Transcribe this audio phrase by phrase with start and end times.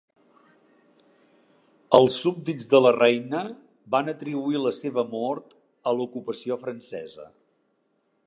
[1.97, 3.41] Els súbdits de la reina
[3.97, 5.55] van atribuir la seva mort
[5.91, 7.29] a l'ocupació francesa.